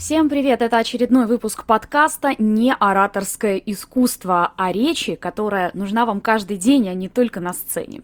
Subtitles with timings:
[0.00, 0.62] Всем привет!
[0.62, 6.94] Это очередной выпуск подкаста «Не ораторское искусство», а речи, которая нужна вам каждый день, а
[6.94, 8.00] не только на сцене.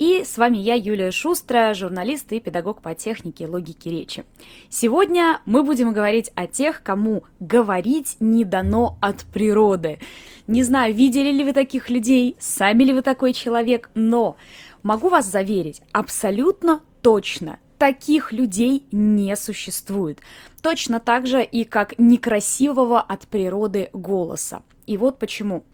[0.00, 4.24] И с вами я, Юлия Шустрая, журналист и педагог по технике и логике речи.
[4.70, 10.00] Сегодня мы будем говорить о тех, кому говорить не дано от природы.
[10.48, 14.36] Не знаю, видели ли вы таких людей, сами ли вы такой человек, но
[14.82, 20.20] могу вас заверить, абсолютно точно– таких людей не существует.
[20.62, 24.62] Точно так же и как некрасивого от природы голоса.
[24.86, 25.64] И вот почему.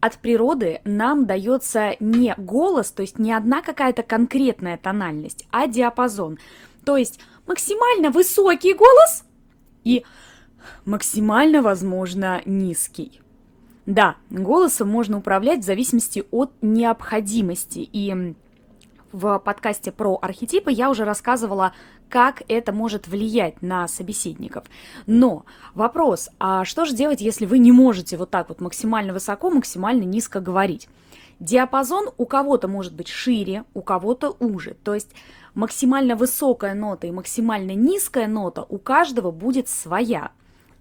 [0.00, 6.38] От природы нам дается не голос, то есть не одна какая-то конкретная тональность, а диапазон.
[6.84, 9.24] То есть максимально высокий голос
[9.84, 10.04] и
[10.84, 13.20] максимально, возможно, низкий.
[13.86, 17.78] Да, голосом можно управлять в зависимости от необходимости.
[17.78, 18.34] И
[19.16, 21.72] в подкасте про архетипы я уже рассказывала,
[22.10, 24.64] как это может влиять на собеседников.
[25.06, 29.50] Но вопрос, а что же делать, если вы не можете вот так вот максимально высоко,
[29.50, 30.88] максимально низко говорить?
[31.40, 34.74] Диапазон у кого-то может быть шире, у кого-то уже.
[34.84, 35.12] То есть
[35.54, 40.30] максимально высокая нота и максимально низкая нота у каждого будет своя.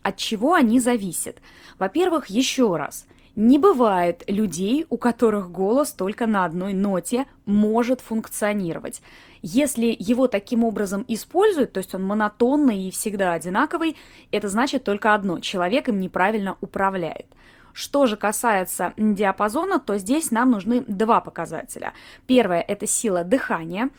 [0.03, 1.37] От чего они зависят?
[1.79, 3.05] Во-первых, еще раз–
[3.35, 9.01] не бывает людей, у которых голос только на одной ноте может функционировать.
[9.41, 13.97] Если его таким образом используют, то есть он монотонный и всегда одинаковый,
[14.31, 17.27] это значит только одно– человек им неправильно управляет.
[17.73, 21.93] Что же касается диапазона, то здесь нам нужны два показателя.
[22.25, 23.89] Первое– это сила дыхания.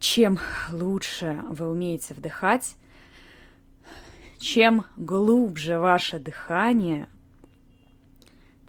[0.00, 0.40] Чем
[0.72, 2.74] лучше вы умеете вдыхать,
[4.38, 7.06] чем глубже ваше дыхание–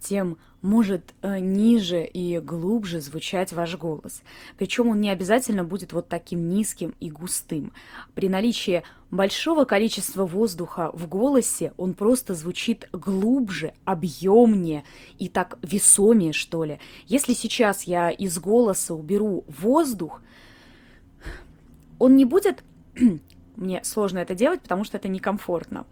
[0.04, 4.22] тем может э, ниже и глубже звучать ваш голос.
[4.56, 7.72] Причем он не обязательно будет вот таким низким и густым.
[8.14, 14.84] При наличии большого количества воздуха в голосе он просто звучит глубже, объемнее
[15.18, 16.78] и так весомее, что ли.
[17.06, 20.22] Если сейчас я из голоса уберу воздух,
[21.98, 22.62] он не будет...
[23.56, 25.86] Мне сложно это делать, потому что это некомфортно.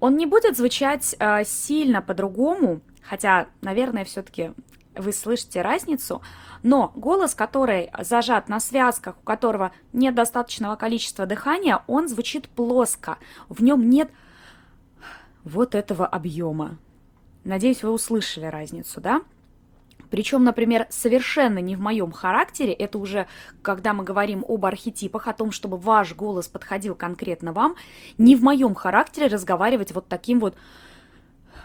[0.00, 4.52] Он не будет звучать э, сильно по-другому, хотя, наверное, все-таки
[4.94, 6.22] вы слышите разницу,
[6.62, 13.18] но голос, который зажат на связках, у которого нет достаточного количества дыхания, он звучит плоско,
[13.48, 14.10] в нем нет
[15.44, 16.78] вот этого объема.
[17.44, 19.22] Надеюсь, вы услышали разницу, да?
[20.10, 23.26] Причем, например, совершенно не в моем характере, это уже
[23.62, 27.76] когда мы говорим об архетипах, о том, чтобы ваш голос подходил конкретно вам,
[28.18, 30.54] не в моем характере разговаривать вот таким вот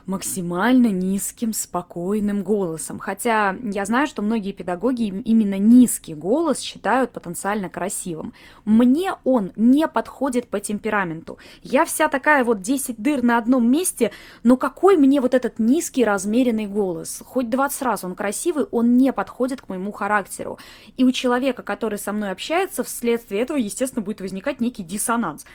[0.05, 2.99] максимально низким, спокойным голосом.
[2.99, 8.33] Хотя я знаю, что многие педагоги именно низкий голос считают потенциально красивым.
[8.65, 11.37] Мне он не подходит по темпераменту.
[11.63, 14.11] Я вся такая вот 10 дыр на одном месте,
[14.43, 17.23] но какой мне вот этот низкий размеренный голос?
[17.25, 20.59] Хоть 20 раз он красивый, он не подходит к моему характеру.
[20.97, 25.45] И у человека, который со мной общается, вследствие этого, естественно, будет возникать некий диссонанс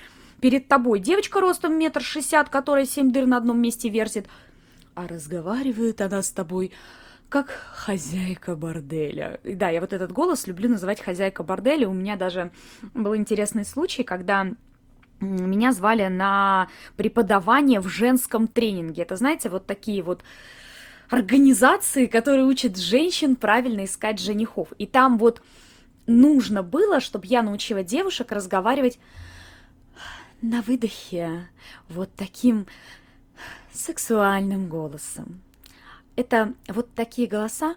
[0.40, 4.26] перед тобой девочка ростом метр шестьдесят, которая семь дыр на одном месте вертит,
[4.94, 6.72] а разговаривает она с тобой
[7.28, 9.40] как хозяйка борделя.
[9.42, 11.88] Да, я вот этот голос люблю называть хозяйка борделя.
[11.88, 12.52] У меня даже
[12.94, 14.46] был интересный случай, когда
[15.20, 19.02] меня звали на преподавание в женском тренинге.
[19.02, 20.22] Это, знаете, вот такие вот
[21.08, 24.68] организации, которые учат женщин правильно искать женихов.
[24.78, 25.42] И там вот
[26.06, 28.98] нужно было, чтобы я научила девушек разговаривать
[30.42, 31.48] на выдохе
[31.88, 32.66] вот таким
[33.72, 35.40] сексуальным голосом.
[36.16, 37.76] Это вот такие голоса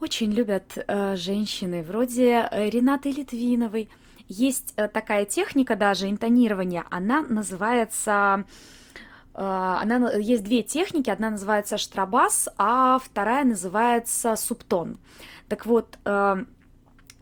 [0.00, 3.88] очень любят э, женщины, вроде э, Ренаты Литвиновой.
[4.28, 8.44] Есть э, такая техника даже интонирования, она называется...
[9.34, 14.98] Э, она, есть две техники, одна называется штрабас, а вторая называется субтон.
[15.48, 16.44] Так вот, э,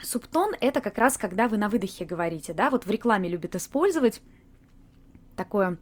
[0.03, 4.21] субтон это как раз когда вы на выдохе говорите, да, вот в рекламе любят использовать
[5.42, 5.76] такое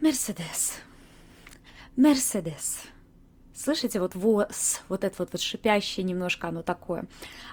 [0.00, 0.80] Мерседес.
[1.94, 2.82] Мерседес.
[3.54, 7.06] Слышите, вот вос, вот это вот, вот шипящее немножко оно такое.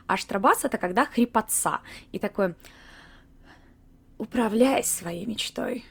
[0.07, 1.81] А штрабас это когда хрипотца.
[2.11, 2.55] И такое
[4.17, 5.85] управляй своей мечтой.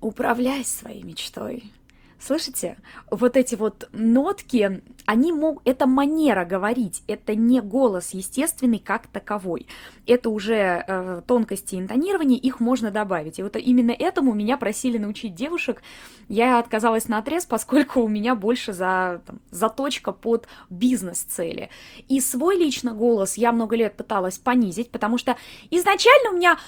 [0.00, 1.72] Управляй своей мечтой.
[2.20, 2.76] Слышите?
[3.10, 5.62] Вот эти вот нотки, они могут...
[5.66, 9.68] Это манера говорить, это не голос естественный как таковой.
[10.04, 13.38] Это уже э, тонкости интонирования, их можно добавить.
[13.38, 15.80] И вот именно этому меня просили научить девушек.
[16.28, 21.70] Я отказалась на отрез, поскольку у меня больше за, там, заточка под бизнес-цели.
[22.08, 25.36] И свой лично голос я много лет пыталась понизить, потому что
[25.70, 26.58] изначально у меня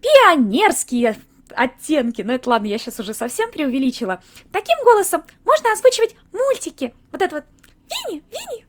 [0.00, 1.16] пионерские
[1.54, 2.22] оттенки.
[2.22, 4.22] Но это ладно, я сейчас уже совсем преувеличила.
[4.52, 6.94] Таким голосом можно озвучивать мультики.
[7.12, 7.44] Вот это вот
[7.90, 8.66] Винни, Винни.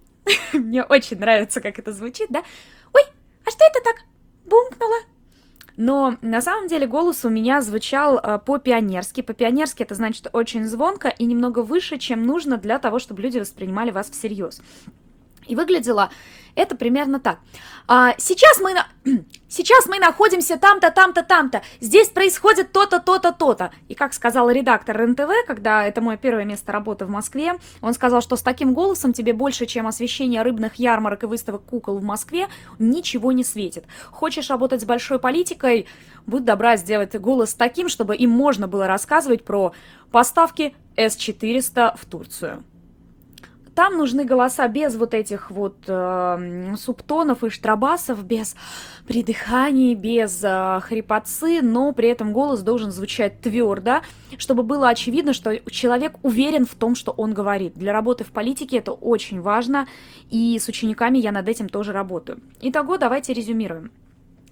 [0.54, 2.44] Мне очень нравится, как это звучит, да?
[2.94, 3.02] Ой,
[3.46, 3.98] а что это так
[4.46, 4.98] бумкнуло?
[5.78, 9.22] Но на самом деле голос у меня звучал э, по-пионерски.
[9.22, 13.92] По-пионерски это значит очень звонко и немного выше, чем нужно для того, чтобы люди воспринимали
[13.92, 14.60] вас всерьез.
[15.46, 16.10] И выглядело
[16.58, 17.38] это примерно так.
[17.88, 18.88] А, сейчас, мы на...
[19.48, 21.62] сейчас мы находимся там-то, там-то, там-то.
[21.80, 23.72] Здесь происходит то-то, то-то, то-то.
[23.88, 28.22] И как сказал редактор НТВ, когда это мое первое место работы в Москве, он сказал,
[28.22, 32.48] что с таким голосом тебе больше, чем освещение рыбных ярмарок и выставок кукол в Москве,
[32.80, 33.86] ничего не светит.
[34.10, 35.88] Хочешь работать с большой политикой,
[36.26, 39.74] будь добра сделать голос таким, чтобы им можно было рассказывать про
[40.12, 42.64] поставки С-400 в Турцию.
[43.78, 48.56] Там нужны голоса без вот этих вот э, субтонов и штрабасов, без
[49.08, 54.02] придыханий, без э, хрипотцы, но при этом голос должен звучать твердо,
[54.40, 57.76] чтобы было очевидно, что человек уверен в том, что он говорит.
[57.76, 59.88] Для работы в политике это очень важно,
[60.32, 62.40] и с учениками я над этим тоже работаю.
[62.62, 63.92] Итого, давайте резюмируем.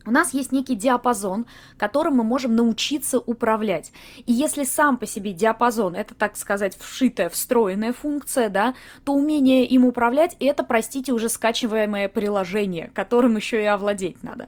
[0.06, 1.48] У нас есть некий диапазон,
[1.78, 3.92] которым мы можем научиться управлять.
[4.26, 9.66] И если сам по себе диапазон– это, так сказать, вшитая, встроенная функция, да, то умение
[9.66, 14.48] им управлять– это, простите, уже скачиваемое приложение, которым еще и овладеть надо.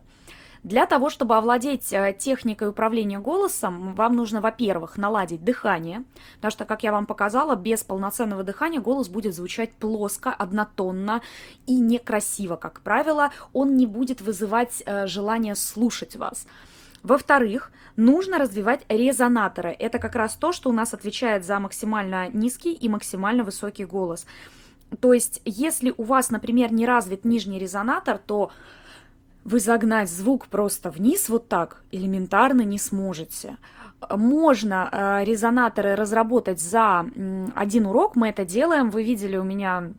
[0.63, 6.04] Для того, чтобы овладеть э, техникой управления голосом, вам нужно, во-первых, наладить дыхание,
[6.36, 11.21] потому что, как я вам показала, без полноценного дыхания голос будет звучать плоско, однотонно
[11.65, 13.31] и некрасиво, как правило.
[13.54, 16.48] Он не будет вызывать э, желание слушать вас.
[17.04, 19.69] Во-вторых, нужно развивать резонаторы.
[19.69, 24.25] Это как раз то, что у нас отвечает за максимально низкий и максимально высокий голос.
[25.00, 28.51] То есть, если у вас, например, не развит нижний резонатор, то
[29.47, 33.57] вы загнать звук просто вниз вот так элементарно не сможете.
[34.09, 37.05] Можно э, резонаторы разработать за
[37.55, 38.89] один урок, мы это делаем.
[38.89, 39.94] Вы видели у меня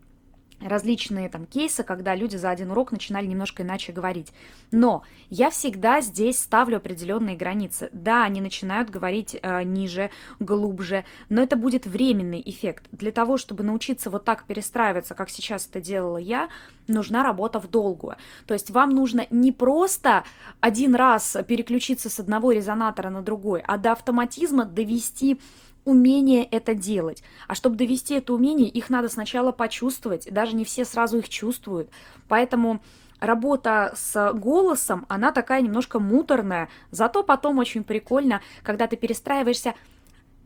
[0.60, 4.32] различные там кейсы, когда люди за один урок начинали немножко иначе говорить.
[4.70, 7.90] Но я всегда здесь ставлю определенные границы.
[7.92, 10.10] Да, они начинают говорить э, ниже,
[10.40, 12.86] глубже, но это будет временный эффект.
[12.92, 16.48] Для того, чтобы научиться вот так перестраиваться, как сейчас это делала я,
[16.86, 18.16] нужна работа в долгую.
[18.46, 20.24] То есть вам нужно не просто
[20.60, 25.38] один раз переключиться с одного резонатора на другой, а до автоматизма довести
[25.88, 27.22] умение это делать.
[27.46, 30.30] А чтобы довести это умение, их надо сначала почувствовать.
[30.30, 31.90] Даже не все сразу их чувствуют.
[32.28, 32.80] Поэтому
[33.20, 36.68] работа с голосом, она такая немножко муторная.
[36.90, 39.74] Зато потом очень прикольно, когда ты перестраиваешься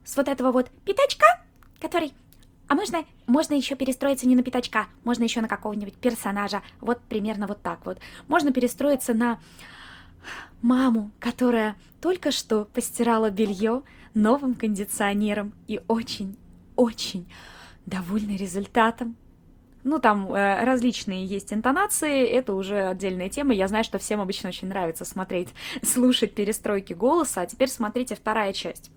[0.05, 1.27] с вот этого вот пятачка,
[1.81, 2.13] который...
[2.69, 6.63] А можно, можно еще перестроиться не на пятачка, можно еще на какого-нибудь персонажа.
[6.81, 7.99] Вот примерно вот так вот.
[8.29, 9.41] Можно перестроиться на
[10.63, 13.83] маму, которая только что постирала белье,
[14.15, 17.27] новым кондиционером и очень-очень
[17.87, 19.17] довольны результатом.
[19.85, 23.53] Ну, там э, различные есть интонации, это уже отдельная тема.
[23.53, 25.49] Я знаю, что всем обычно очень нравится смотреть,
[25.83, 27.41] слушать перестройки голоса.
[27.41, 28.93] А теперь смотрите вторая часть.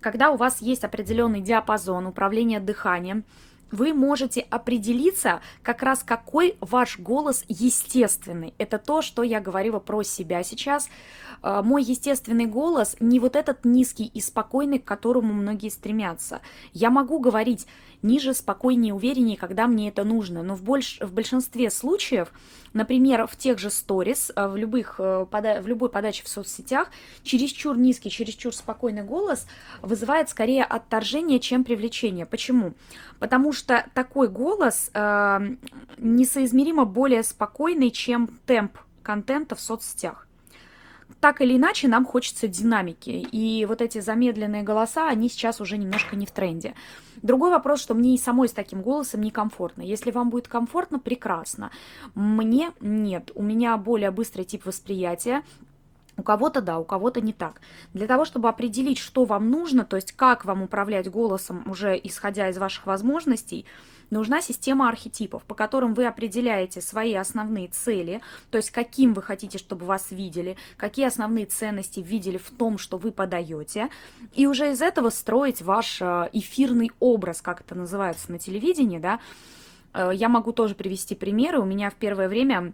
[0.00, 3.24] Когда у вас есть определенный диапазон управления дыханием,
[3.70, 8.54] вы можете определиться как раз какой ваш голос естественный.
[8.58, 10.88] Это то, что я говорила про себя сейчас.
[11.42, 16.40] А, мой естественный голос не вот этот низкий и спокойный, к которому многие стремятся.
[16.72, 17.66] Я могу говорить
[18.02, 20.98] ниже, спокойнее, увереннее, когда мне это нужно, но в, больш...
[21.00, 22.32] в большинстве случаев,
[22.72, 26.90] например, в тех же сторис, а, в, любых, э, в любой подаче в соцсетях,
[27.22, 29.46] чересчур низкий, чересчур спокойный голос
[29.82, 32.26] вызывает скорее отторжение, чем привлечение.
[32.26, 32.74] Почему?
[33.18, 35.56] Потому что такой голос э,
[35.98, 40.25] несоизмеримо более спокойный, чем темп контента в соцсетях
[41.20, 43.10] так или иначе нам хочется динамики.
[43.10, 46.74] И вот эти замедленные голоса, они сейчас уже немножко не в тренде.
[47.22, 49.82] Другой вопрос, что мне и самой с таким голосом некомфортно.
[49.82, 51.70] Если вам будет комфортно, прекрасно.
[52.14, 53.30] Мне нет.
[53.34, 55.42] У меня более быстрый тип восприятия.
[56.16, 57.60] У кого-то да, у кого-то не так.
[57.92, 62.48] Для того, чтобы определить, что вам нужно, то есть как вам управлять голосом, уже исходя
[62.48, 63.66] из ваших возможностей,
[64.10, 68.20] нужна система архетипов, по которым вы определяете свои основные цели,
[68.50, 72.98] то есть каким вы хотите, чтобы вас видели, какие основные ценности видели в том, что
[72.98, 73.88] вы подаете,
[74.32, 79.20] и уже из этого строить ваш э, эфирный образ, как это называется на телевидении, да.
[79.92, 81.60] Э, я могу тоже привести примеры.
[81.60, 82.72] У меня в первое время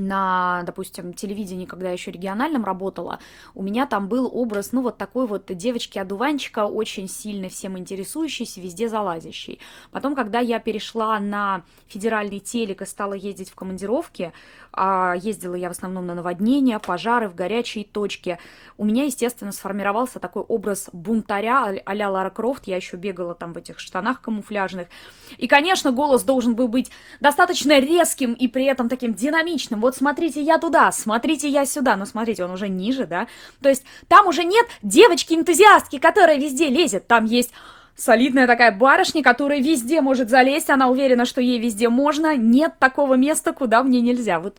[0.00, 3.18] на, допустим, телевидении, когда еще региональном работала,
[3.54, 8.88] у меня там был образ, ну, вот такой вот девочки-одуванчика, очень сильно всем интересующейся, везде
[8.88, 9.60] залазящей.
[9.90, 14.32] Потом, когда я перешла на федеральный телек и стала ездить в командировки,
[14.72, 18.38] а ездила я в основном на наводнения, пожары в горячие точки,
[18.76, 23.58] у меня, естественно, сформировался такой образ бунтаря а-ля Лара Крофт, я еще бегала там в
[23.58, 24.88] этих штанах камуфляжных.
[25.36, 26.90] И, конечно, голос должен был быть
[27.20, 32.04] достаточно резким и при этом таким динамичным, вот смотрите, я туда, смотрите, я сюда, но
[32.04, 33.26] смотрите, он уже ниже, да,
[33.62, 37.52] то есть там уже нет девочки-энтузиастки, которая везде лезет, там есть
[37.96, 43.14] солидная такая барышня, которая везде может залезть, она уверена, что ей везде можно, нет такого
[43.14, 44.58] места, куда мне нельзя, вот.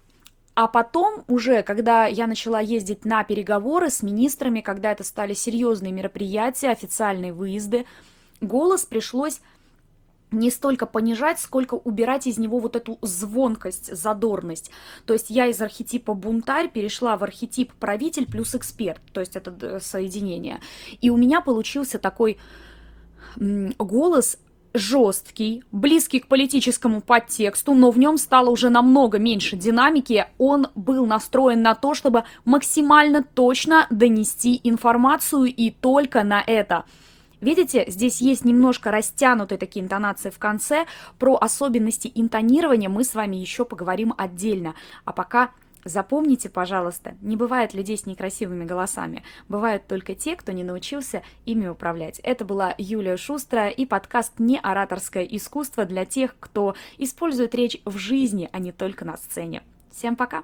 [0.56, 5.92] А потом уже, когда я начала ездить на переговоры с министрами, когда это стали серьезные
[5.94, 7.86] мероприятия, официальные выезды,
[8.42, 9.42] голос пришлось
[10.32, 14.72] не столько понижать, сколько убирать из него вот эту звонкость, задорность.
[15.06, 19.56] То есть я из архетипа бунтарь перешла в архетип правитель плюс эксперт, то есть это
[19.62, 20.60] э, соединение.
[21.02, 22.38] И у меня получился такой
[23.36, 24.38] голос
[24.74, 30.28] жесткий, близкий к политическому подтексту, но в нем стало уже намного меньше динамики.
[30.38, 36.86] Он был настроен на то, чтобы максимально точно донести информацию и только на это–
[37.42, 40.86] Видите, здесь есть немножко растянутые такие интонации в конце.
[41.18, 44.76] Про особенности интонирования мы с вами еще поговорим отдельно.
[45.06, 45.52] А пока
[45.86, 49.24] запомните, пожалуйста, не бывает людей с некрасивыми голосами.
[49.48, 52.20] Бывают только те, кто не научился ими управлять.
[52.20, 57.98] Это была Юлия Шустра и подкаст «Не ораторское искусство» для тех, кто использует речь в
[57.98, 59.64] жизни, а не только на сцене.
[59.92, 60.44] Всем пока!